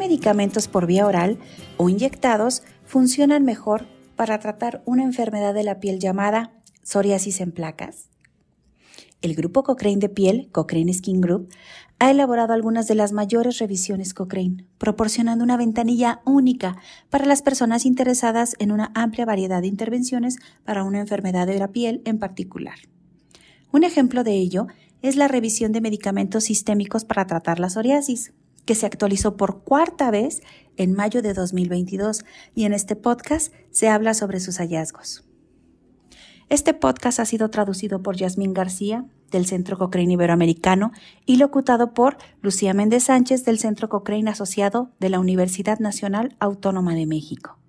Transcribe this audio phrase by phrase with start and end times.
[0.00, 1.38] medicamentos por vía oral
[1.76, 3.86] o inyectados funcionan mejor
[4.16, 6.52] para tratar una enfermedad de la piel llamada
[6.82, 8.08] psoriasis en placas?
[9.20, 11.50] El grupo Cochrane de piel, Cochrane Skin Group,
[11.98, 16.78] ha elaborado algunas de las mayores revisiones Cochrane, proporcionando una ventanilla única
[17.10, 21.68] para las personas interesadas en una amplia variedad de intervenciones para una enfermedad de la
[21.68, 22.78] piel en particular.
[23.70, 24.66] Un ejemplo de ello
[25.02, 28.32] es la revisión de medicamentos sistémicos para tratar la psoriasis,
[28.64, 30.42] que se actualizó por cuarta vez
[30.76, 32.24] en mayo de 2022
[32.54, 35.24] y en este podcast se habla sobre sus hallazgos.
[36.48, 40.90] Este podcast ha sido traducido por Yasmín García, del Centro Cochrane Iberoamericano,
[41.24, 46.96] y locutado por Lucía Méndez Sánchez, del Centro Cochrane Asociado de la Universidad Nacional Autónoma
[46.96, 47.60] de México.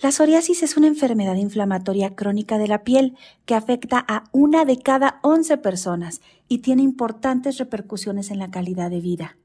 [0.00, 4.80] La psoriasis es una enfermedad inflamatoria crónica de la piel que afecta a una de
[4.80, 9.36] cada 11 personas y tiene importantes repercusiones en la calidad de vida.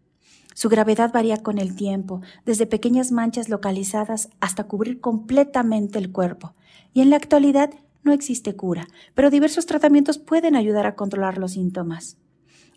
[0.55, 6.53] Su gravedad varía con el tiempo, desde pequeñas manchas localizadas hasta cubrir completamente el cuerpo,
[6.93, 7.71] y en la actualidad
[8.03, 12.17] no existe cura, pero diversos tratamientos pueden ayudar a controlar los síntomas.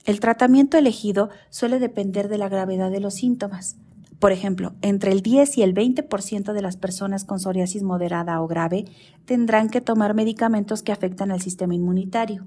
[0.05, 3.77] El tratamiento elegido suele depender de la gravedad de los síntomas.
[4.19, 8.47] Por ejemplo, entre el 10 y el 20% de las personas con psoriasis moderada o
[8.47, 8.85] grave
[9.25, 12.47] tendrán que tomar medicamentos que afectan al sistema inmunitario.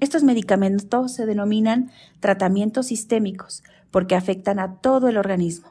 [0.00, 1.90] Estos medicamentos se denominan
[2.20, 3.62] tratamientos sistémicos
[3.92, 5.68] porque afectan a todo el organismo.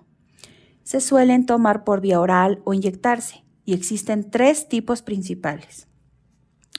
[0.83, 5.91] Se suelen tomar por vía oral o inyectarse y existen tres tipos principales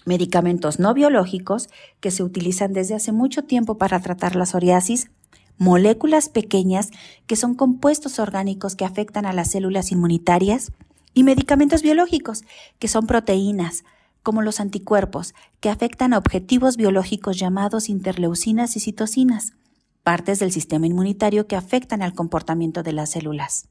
[0.05, 1.69] medicamentos no biológicos
[2.01, 5.11] que se utilizan desde hace mucho tiempo para tratar la psoriasis,
[5.59, 6.91] moléculas pequeñas
[7.27, 10.73] que son compuestos orgánicos que afectan a las células inmunitarias
[11.15, 12.43] y medicamentos biológicos
[12.79, 13.85] que son proteínas,
[14.23, 19.55] como los anticuerpos, que afectan a objetivos biológicos llamados interleucinas y citocinas,
[20.03, 23.69] partes del sistema inmunitario que afectan al comportamiento de las células.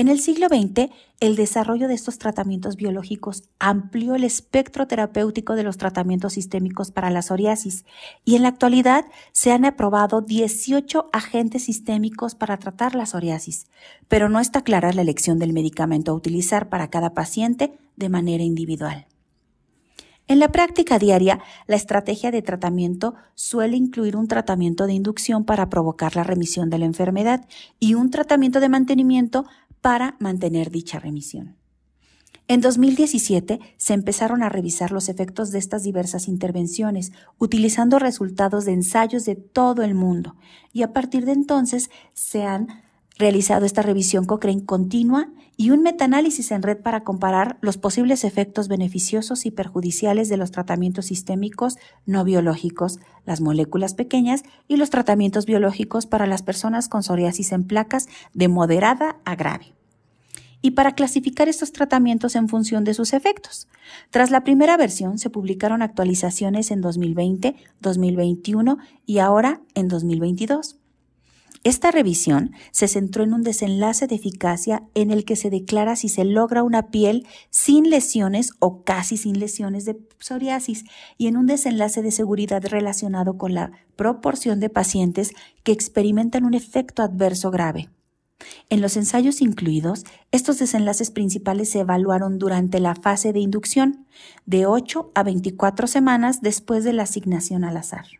[0.00, 5.62] En el siglo XX, el desarrollo de estos tratamientos biológicos amplió el espectro terapéutico de
[5.62, 7.84] los tratamientos sistémicos para la psoriasis
[8.24, 13.66] y en la actualidad se han aprobado 18 agentes sistémicos para tratar la psoriasis,
[14.08, 18.42] pero no está clara la elección del medicamento a utilizar para cada paciente de manera
[18.42, 19.09] individual.
[20.30, 25.68] En la práctica diaria, la estrategia de tratamiento suele incluir un tratamiento de inducción para
[25.68, 27.48] provocar la remisión de la enfermedad
[27.80, 29.44] y un tratamiento de mantenimiento
[29.80, 31.56] para mantener dicha remisión.
[32.46, 38.74] En 2017 se empezaron a revisar los efectos de estas diversas intervenciones, utilizando resultados de
[38.74, 40.36] ensayos de todo el mundo,
[40.72, 42.68] y a partir de entonces se han
[43.20, 48.66] realizado esta revisión Cochrane continua y un metaanálisis en red para comparar los posibles efectos
[48.66, 51.76] beneficiosos y perjudiciales de los tratamientos sistémicos
[52.06, 57.64] no biológicos, las moléculas pequeñas y los tratamientos biológicos para las personas con psoriasis en
[57.64, 59.74] placas de moderada a grave
[60.62, 63.68] y para clasificar estos tratamientos en función de sus efectos.
[64.10, 70.79] Tras la primera versión se publicaron actualizaciones en 2020, 2021 y ahora en 2022.
[71.62, 76.08] Esta revisión se centró en un desenlace de eficacia en el que se declara si
[76.08, 80.84] se logra una piel sin lesiones o casi sin lesiones de psoriasis
[81.18, 85.32] y en un desenlace de seguridad relacionado con la proporción de pacientes
[85.62, 87.90] que experimentan un efecto adverso grave.
[88.70, 94.06] En los ensayos incluidos, estos desenlaces principales se evaluaron durante la fase de inducción,
[94.46, 98.19] de 8 a 24 semanas después de la asignación al azar.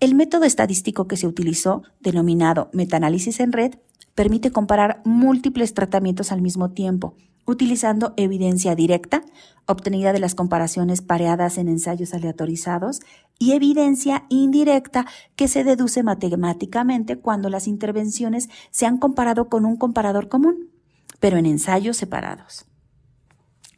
[0.00, 3.74] El método estadístico que se utilizó, denominado metaanálisis en red,
[4.14, 7.16] permite comparar múltiples tratamientos al mismo tiempo,
[7.46, 9.22] utilizando evidencia directa,
[9.66, 13.00] obtenida de las comparaciones pareadas en ensayos aleatorizados,
[13.40, 15.04] y evidencia indirecta
[15.34, 20.68] que se deduce matemáticamente cuando las intervenciones se han comparado con un comparador común,
[21.18, 22.67] pero en ensayos separados.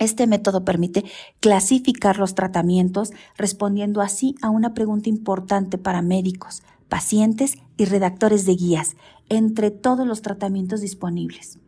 [0.01, 1.05] Este método permite
[1.41, 8.57] clasificar los tratamientos respondiendo así a una pregunta importante para médicos, pacientes y redactores de
[8.57, 8.97] guías
[9.29, 11.59] entre todos los tratamientos disponibles.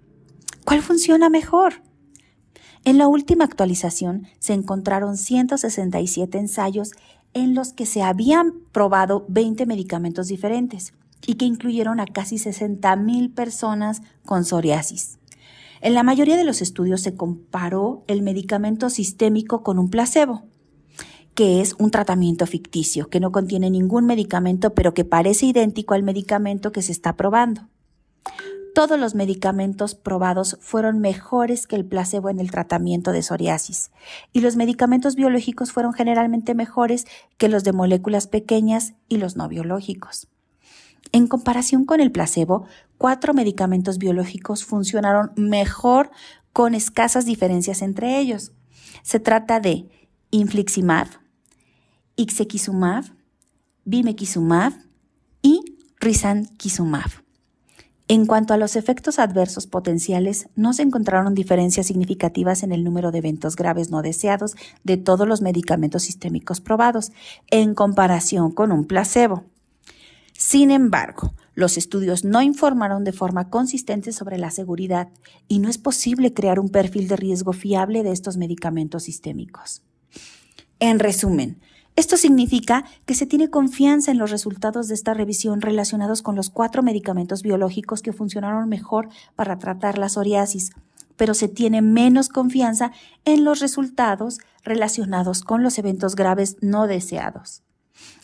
[0.64, 1.82] ¿Cuál funciona mejor?
[2.86, 6.92] En la última actualización se encontraron 167 ensayos
[7.34, 10.94] en los que se habían probado 20 medicamentos diferentes
[11.26, 15.18] y que incluyeron a casi 60.000 personas con psoriasis.
[15.82, 20.44] En la mayoría de los estudios se comparó el medicamento sistémico con un placebo,
[21.34, 26.04] que es un tratamiento ficticio, que no contiene ningún medicamento, pero que parece idéntico al
[26.04, 27.68] medicamento que se está probando.
[28.76, 33.90] Todos los medicamentos probados fueron mejores que el placebo en el tratamiento de psoriasis,
[34.32, 37.06] y los medicamentos biológicos fueron generalmente mejores
[37.38, 40.28] que los de moléculas pequeñas y los no biológicos.
[41.10, 42.66] En comparación con el placebo,
[42.98, 46.10] cuatro medicamentos biológicos funcionaron mejor
[46.52, 48.52] con escasas diferencias entre ellos.
[49.02, 49.88] Se trata de
[50.30, 51.08] infliximab,
[52.16, 53.04] ixekizumab,
[53.84, 54.72] bimekizumab
[55.42, 57.10] y risankizumab.
[58.08, 63.10] En cuanto a los efectos adversos potenciales, no se encontraron diferencias significativas en el número
[63.10, 64.54] de eventos graves no deseados
[64.84, 67.12] de todos los medicamentos sistémicos probados,
[67.50, 69.44] en comparación con un placebo.
[70.32, 75.08] Sin embargo, los estudios no informaron de forma consistente sobre la seguridad
[75.48, 79.82] y no es posible crear un perfil de riesgo fiable de estos medicamentos sistémicos.
[80.78, 81.60] En resumen,
[81.94, 86.48] esto significa que se tiene confianza en los resultados de esta revisión relacionados con los
[86.48, 90.72] cuatro medicamentos biológicos que funcionaron mejor para tratar la psoriasis,
[91.16, 92.92] pero se tiene menos confianza
[93.26, 97.62] en los resultados relacionados con los eventos graves no deseados.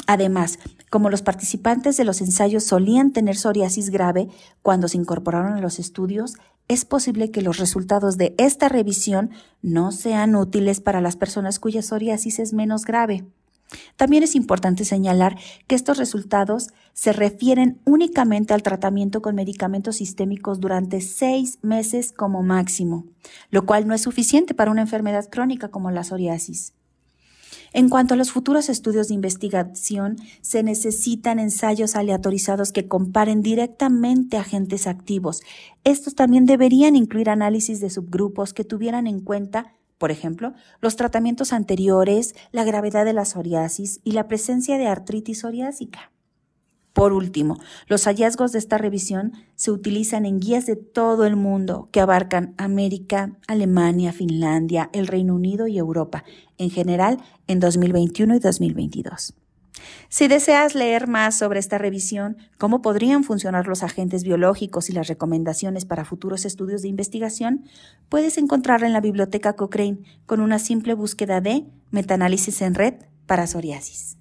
[0.07, 0.59] Además,
[0.91, 4.29] como los participantes de los ensayos solían tener psoriasis grave
[4.63, 6.35] cuando se incorporaron a los estudios,
[6.69, 9.31] es posible que los resultados de esta revisión
[9.63, 13.25] no sean útiles para las personas cuya psoriasis es menos grave.
[13.97, 15.37] También es importante señalar
[15.67, 22.43] que estos resultados se refieren únicamente al tratamiento con medicamentos sistémicos durante seis meses como
[22.43, 23.05] máximo,
[23.51, 26.73] lo cual no es suficiente para una enfermedad crónica como la psoriasis.
[27.73, 34.37] En cuanto a los futuros estudios de investigación, se necesitan ensayos aleatorizados que comparen directamente
[34.37, 35.43] agentes activos.
[35.85, 41.53] Estos también deberían incluir análisis de subgrupos que tuvieran en cuenta por ejemplo, los tratamientos
[41.53, 46.13] anteriores, la gravedad de la psoriasis y la presencia de artritis psoriásica.
[46.99, 51.89] Por último, los hallazgos de esta revisión se utilizan en guías de todo el mundo
[51.93, 56.25] que abarcan América, Alemania, Finlandia, el Reino Unido y Europa,
[56.57, 59.33] en general en 2021 y 2022.
[60.09, 65.07] Si deseas leer más sobre esta revisión, cómo podrían funcionar los agentes biológicos y las
[65.07, 67.63] recomendaciones para futuros estudios de investigación,
[68.09, 72.95] puedes encontrarla en la biblioteca Cochrane con una simple búsqueda de metaanálisis en red
[73.27, 74.19] para psoriasis.